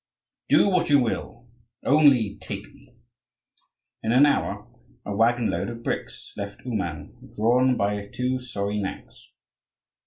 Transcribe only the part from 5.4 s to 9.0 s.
load of bricks left Ouman, drawn by two sorry